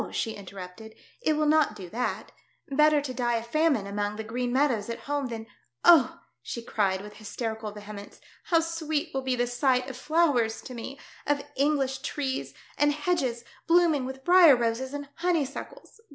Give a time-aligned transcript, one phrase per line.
[0.11, 2.31] she interrupted, "it will not do that.
[2.71, 5.45] Better to die of famine among the Qfreen meadows at home than—
[5.85, 10.73] oh!" she cried, with hysterical vehemence, "how sweet will be the sisfht of flowers to
[10.73, 16.01] me, of Engflish trees, and hedges blooming with briar roses and honeysuckles.